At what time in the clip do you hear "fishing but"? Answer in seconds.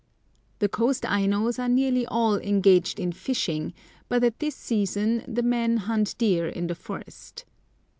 3.11-4.23